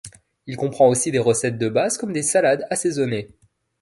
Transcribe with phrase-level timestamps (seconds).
[0.47, 3.35] Il comprend aussi des recettes de base comme des salades assaisonnées.